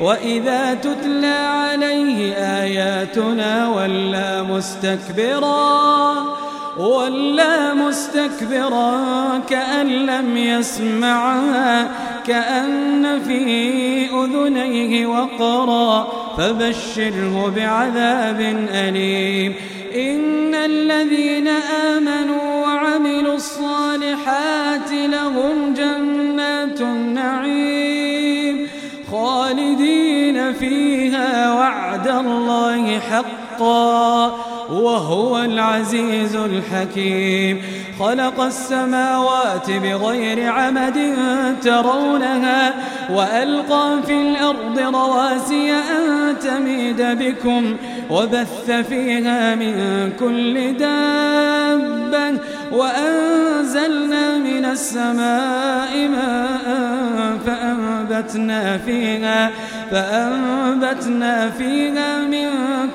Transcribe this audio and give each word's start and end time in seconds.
وإذا 0.00 0.74
تتلى 0.74 1.26
عليه 1.26 2.34
آياتنا 2.34 3.68
ولا 3.68 4.42
مستكبرا 4.42 6.14
ولا 6.78 7.74
مستكبرا 7.74 8.98
كأن 9.48 9.86
لم 9.86 10.36
يسمعها 10.36 11.90
كأن 12.26 13.20
في 13.26 14.06
أذنيه 14.10 15.06
وقرا 15.06 16.08
فبشره 16.38 17.52
بعذاب 17.56 18.40
أليم. 18.70 19.54
إن 19.94 20.54
الذين 20.54 21.48
آمنوا 21.48 22.13
حقا 33.54 34.34
وهو 34.70 35.38
العزيز 35.38 36.36
الحكيم. 36.36 37.62
خلق 38.00 38.40
السماوات 38.40 39.70
بغير 39.70 40.52
عمد 40.52 41.14
ترونها 41.62 42.74
وألقى 43.10 44.02
في 44.06 44.12
الأرض 44.12 44.78
رواسي 44.78 45.72
أن 45.72 46.38
تميد 46.38 47.02
بكم. 47.02 47.76
وبث 48.10 48.70
فيها 48.70 49.54
من 49.54 50.12
كل 50.20 50.76
دابة 50.76 52.38
وأنزلنا 52.72 54.38
من 54.38 54.64
السماء 54.64 56.08
ماء 56.08 56.64
فأنبتنا 57.46 58.78
فيها 58.78 59.50
فأنبتنا 59.90 61.50
فيها 61.50 62.18
من 62.22 62.48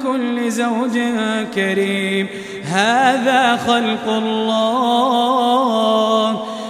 كل 0.03 0.51
زوج 0.51 0.99
كريم. 1.55 2.27
هذا 2.65 3.55
خلق 3.55 4.07
الله. 4.07 5.29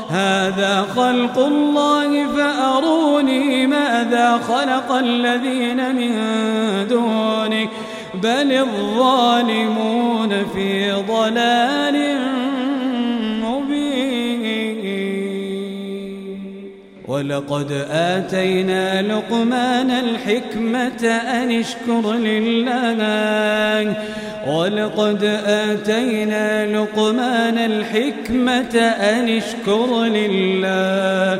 هذا 0.09 0.85
خلق 0.95 1.39
الله 1.39 2.27
فأروني 2.27 3.67
ماذا 3.67 4.39
خلق 4.47 4.91
الذين 4.91 5.95
من 5.95 6.11
دونه 6.89 7.67
بل 8.13 8.51
الظالمون 8.51 10.29
في 10.53 10.91
ضلال 10.91 12.19
ولقد 17.19 17.71
آتينا 17.91 19.01
لقمان 19.01 19.91
الحكمة 19.91 21.05
أن 21.07 21.51
اشكر 21.51 22.13
لله. 22.13 23.93
ولقد 24.47 25.23
آتينا 25.45 26.65
لقمان 26.65 27.57
الحكمة 27.57 28.79
أن 28.79 29.29
اشكر 29.29 30.03
لله. 30.03 31.39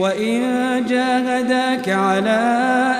وإن 0.00 0.40
جاهداك 0.88 1.88
على 1.88 2.40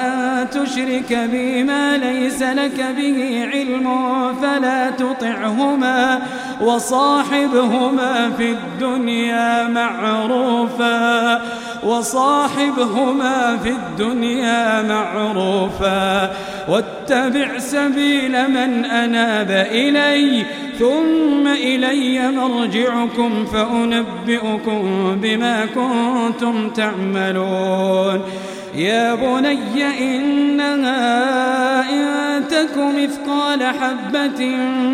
أن 0.03 0.51
تشرك 0.51 1.29
بي 1.31 1.63
ما 1.63 1.97
ليس 1.97 2.43
لك 2.43 2.87
به 2.97 3.49
علم 3.53 3.87
فلا 4.43 4.91
تطعهما 4.91 6.23
وصاحبهما 6.61 8.31
في 8.37 8.51
الدنيا 8.51 9.69
معروفا 9.69 11.41
وصاحبهما 11.83 13.57
في 13.63 13.71
الدنيا 13.71 14.83
معروفا 14.83 16.33
واتبع 16.69 17.59
سبيل 17.59 18.51
من 18.51 18.85
أناب 18.85 19.51
إلي 19.71 20.45
ثم 20.79 21.47
إلي 21.47 22.31
مرجعكم 22.31 23.45
فأنبئكم 23.45 25.17
بما 25.23 25.67
كنتم 25.67 26.71
تعملون 26.71 28.23
يا 28.75 29.15
بني 29.15 30.17
إنها 30.17 31.91
إن 31.91 32.49
تك 32.49 32.77
مثقال 32.77 33.63
حبة 33.63 34.47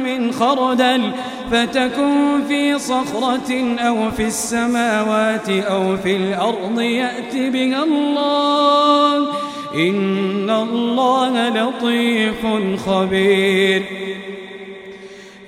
من 0.04 0.32
خردل 0.32 1.10
فتكن 1.50 2.42
في 2.48 2.78
صخرة 2.78 3.76
أو 3.78 4.10
في 4.10 4.24
السماوات 4.24 5.48
أو 5.48 5.96
في 5.96 6.16
الأرض 6.16 6.80
يأت 6.80 7.36
بها 7.36 7.84
الله. 7.84 9.28
إن 9.74 10.50
الله 10.50 11.48
لطيف 11.48 12.46
خبير. 12.86 13.82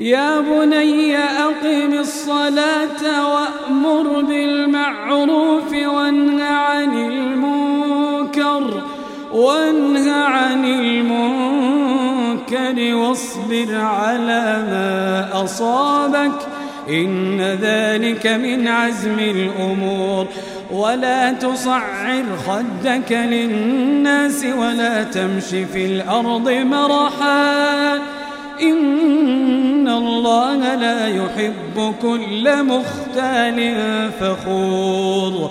يا 0.00 0.40
بني 0.40 1.16
أقم 1.16 1.92
الصلاة 1.98 3.02
وأمر 3.32 4.20
بالمعروف 4.20 5.37
وانه 9.48 10.12
عن 10.12 10.64
المنكر 10.64 11.34
واصبر 12.94 13.74
على 13.74 14.64
ما 14.70 15.28
أصابك 15.44 16.46
إن 16.88 17.40
ذلك 17.40 18.26
من 18.26 18.68
عزم 18.68 19.18
الأمور. 19.18 20.26
ولا 20.70 21.32
تصعر 21.32 22.24
خدك 22.46 23.12
للناس 23.12 24.44
ولا 24.58 25.02
تمش 25.02 25.44
في 25.44 25.86
الأرض 25.86 26.50
مرحاً. 26.50 27.98
إن 28.62 29.88
الله 29.88 30.74
لا 30.74 31.06
يحب 31.06 31.94
كل 32.02 32.64
مختال 32.64 33.74
فخور. 34.20 35.50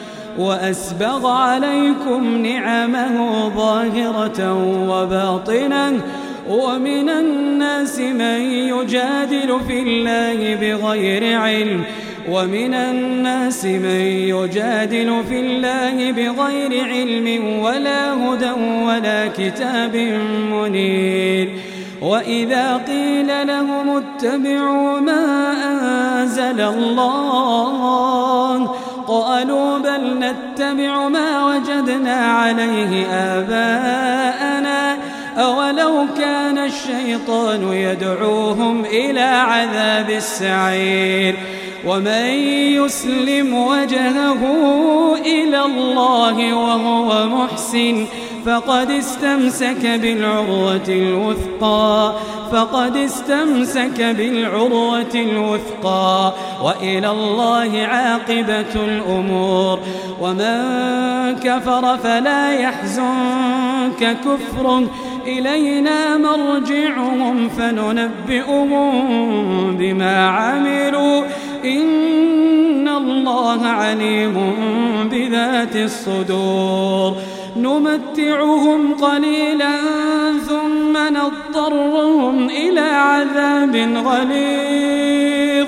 وأسبغ 0.37 1.27
عليكم 1.27 2.45
نعمه 2.45 3.49
ظاهرة 3.57 4.53
وباطنة. 4.89 6.01
ومن 6.49 7.09
الناس 7.09 7.99
من 7.99 8.41
يجادل 8.51 9.59
في 9.67 9.79
الله 9.79 10.55
بغير 10.55 11.39
علم. 11.39 11.83
ومن 12.29 12.73
الناس 12.73 13.65
من 13.65 14.01
يجادل 14.35 15.23
في 15.29 15.39
الله 15.39 16.11
بغير 16.11 16.83
علم 16.83 17.59
ولا 17.59 18.13
هدى 18.13 18.51
ولا 18.85 19.27
كتاب 19.27 19.95
منير. 20.51 21.49
وإذا 22.01 22.77
قيل 22.77 23.47
لهم 23.47 23.89
اتبعوا 23.89 24.99
ما 24.99 25.53
أنزل 26.21 26.61
الله 26.61 27.81
قالوا 29.07 29.70
بل 30.01 30.19
نتبع 30.19 31.07
ما 31.07 31.45
وجدنا 31.45 32.15
عليه 32.15 33.05
آباءنا 33.07 34.97
أولو 35.37 36.05
كان 36.17 36.57
الشيطان 36.57 37.73
يدعوهم 37.73 38.85
إلى 38.85 39.21
عذاب 39.21 40.09
السعير 40.09 41.35
ومن 41.85 42.25
يسلم 42.75 43.53
وجهه 43.53 44.41
إلى 45.25 45.65
الله 45.65 46.53
وهو 46.53 47.27
محسن 47.27 48.05
فقد 48.45 48.91
استمسك 48.91 49.85
بالعروة 49.85 50.87
الوثقى 50.87 52.13
فقد 52.51 52.97
استمسك 52.97 54.01
بالعروة 54.01 55.15
الوثقى 55.15 56.33
وإلى 56.63 57.11
الله 57.11 57.81
عاقبة 57.81 58.75
الأمور. 58.75 59.79
ومن 60.21 60.61
كفر 61.43 61.97
فلا 61.97 62.53
يحزنك 62.53 64.17
كفر. 64.25 64.87
إلينا 65.27 66.17
مرجعهم 66.17 67.49
فننبئهم 67.49 68.91
بما 69.77 70.27
عملوا. 70.27 71.23
إن 71.65 72.87
الله 72.87 73.67
عليم 73.67 74.53
بذات 75.11 75.75
الصدور. 75.75 77.15
نمتعهم 77.61 78.93
قليلا 78.93 79.75
ثم 80.47 80.97
نضطرهم 80.97 82.49
إلى 82.49 82.79
عذاب 82.79 83.75
غليظ. 84.05 85.67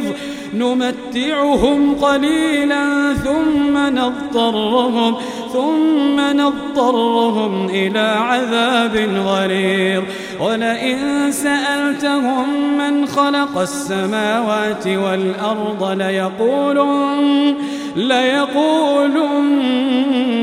نمتعهم 0.54 1.95
قليلا 1.95 3.13
ثم 3.13 3.78
نضطرهم 3.78 5.16
ثم 5.54 6.19
نضطرهم 6.19 7.69
إلى 7.69 8.16
عذاب 8.18 8.95
غليظ. 9.25 10.04
ولئن 10.42 11.31
سألتهم 11.31 12.78
من 12.78 13.06
خلق 13.06 13.57
السماوات 13.57 14.88
والأرض 14.88 15.84
ليقولن 16.01 17.56
ليقولن 17.95 19.54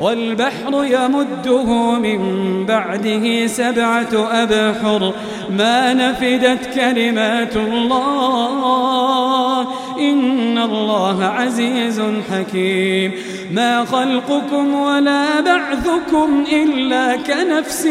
والبحر 0.00 0.84
يمده 0.84 1.98
من 1.98 2.20
بعده 2.66 3.46
سبعة 3.46 4.08
أبحر. 4.14 5.12
ما 5.58 5.94
نفدت 5.94 6.74
كلمات 6.74 7.56
الله. 7.56 9.60
إن 10.00 10.58
الله 10.58 11.24
عزيز 11.24 12.02
حكيم. 12.32 13.12
ما 13.52 13.84
خلقكم 13.84 14.74
ولا 14.74 15.40
بعثكم 15.40 16.44
إلا 16.52 17.16
كنفس 17.16 17.86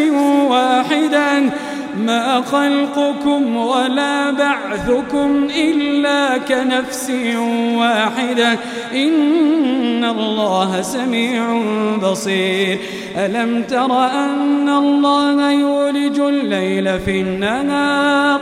واحدة. 0.49 1.43
ما 2.05 2.41
خلقكم 2.41 3.57
ولا 3.57 4.31
بعثكم 4.31 5.47
إلا 5.57 6.37
كنفس 6.37 7.11
واحدة. 7.75 8.59
إن 8.93 10.05
الله 10.05 10.81
سميع 10.81 11.61
بصير. 12.03 12.79
ألم 13.17 13.63
تر 13.63 14.05
أن 14.05 14.69
الله 14.69 15.51
يولج 15.51 16.19
الليل 16.19 16.99
في 16.99 17.21
النهار؟ 17.21 18.41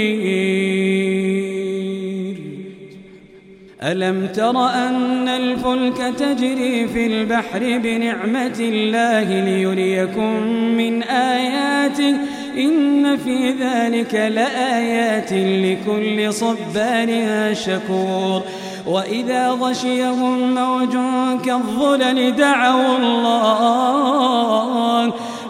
ألم 3.83 4.27
تر 4.27 4.69
أن 4.69 5.27
الفلك 5.27 6.13
تجري 6.17 6.87
في 6.87 7.07
البحر 7.07 7.59
بنعمة 7.59 8.57
الله 8.59 9.43
ليريكم 9.43 10.43
من 10.77 11.03
آياته؟ 11.03 12.15
إن 12.57 13.17
في 13.17 13.51
ذلك 13.51 14.13
لآيات 14.13 15.33
لكل 15.33 16.33
صبار 16.33 17.09
شكور. 17.53 18.41
وإذا 18.87 19.49
غشيهم 19.49 20.53
موج 20.53 20.97
كالظلل 21.45 22.35
دعوا 22.35 22.97
الله 22.97 24.21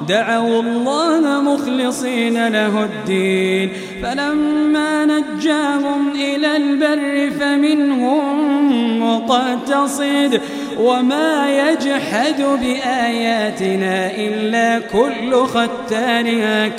دعوا 0.08 0.62
الله 0.62 1.42
مخلصين 1.42 2.48
له 2.48 2.84
الدين. 2.84 3.70
فلما 4.04 5.06
نجاهم 5.06 6.12
إلى 6.16 6.58
البر 6.58 7.32
فمنهم 7.40 8.24
مقتصد. 9.04 10.42
وما 10.80 11.70
يجحد 11.70 12.42
بآياتنا 12.42 14.12
إلا 14.16 14.80
كل 14.80 15.46
ختان 15.46 16.28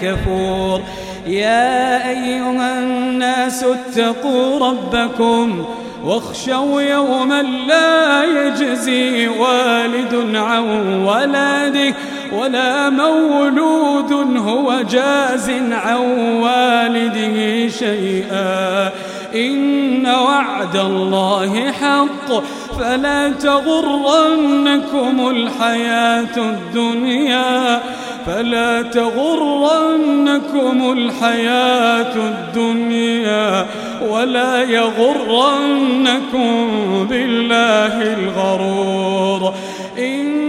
كفور. 0.00 0.80
يا 1.26 2.08
أيها 2.08 2.78
الناس 2.78 3.64
اتقوا 3.64 4.68
ربكم 4.68 5.64
واخشوا 6.04 6.82
يوما 6.82 7.42
لا 7.42 8.24
يجزي 8.24 9.28
والد 9.28 10.36
عن 10.36 10.64
ولده. 11.04 11.94
ولا 12.38 12.90
مولود 12.90 14.12
هو 14.36 14.82
جاز 14.90 15.50
عن 15.72 15.98
والده 16.42 17.68
شيئا. 17.68 18.90
إن 19.34 20.06
وعد 20.06 20.76
الله 20.76 21.72
حق. 21.72 22.42
فلا 22.80 23.28
تغرنكم 23.28 25.30
الحياة 25.30 26.36
الدنيا. 26.36 27.80
فلا 28.26 28.82
تغرنكم 28.82 30.92
الحياة 30.92 32.16
الدنيا. 32.16 33.66
ولا 34.08 34.62
يغرنكم 34.62 36.68
بالله 37.10 38.02
الغرور. 38.02 39.54
إن 39.98 40.41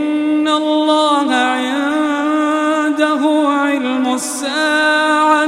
الساعة 4.14 5.48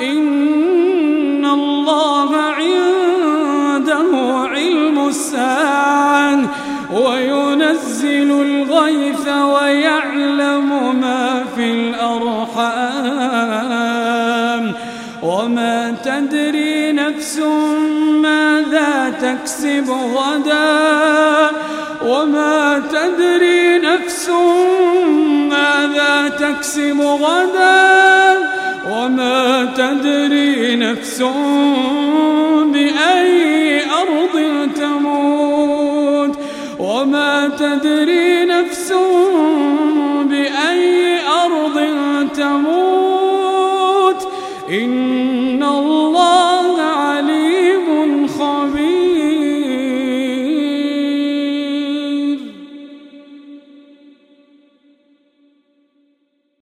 إن 0.00 1.46
الله 1.46 2.36
عنده 2.36 4.10
علم 4.52 5.08
الساعة. 5.08 6.38
وينزل 6.92 8.30
الغيث 8.30 9.28
ويعلم 9.28 11.00
ما 11.00 11.44
في 11.56 11.70
الأرحام. 11.70 12.76
وما 15.22 15.94
تدري 16.04 16.92
نفس 16.92 17.38
ماذا 18.22 19.14
تكسب 19.20 19.90
غدا. 19.90 21.50
وما 22.06 22.82
تدري 22.92 23.78
نفس 23.78 24.30
ماذا 25.56 26.28
تكسب 26.28 27.00
غدا 27.00 28.38
وما 28.90 29.64
تدري 29.76 30.76
نفس 30.76 31.22
بأي 32.72 33.80
أرض 33.84 34.68
تموت 34.76 36.38
وما 36.78 37.48
تدري 37.58 38.44
نفس 38.44 38.92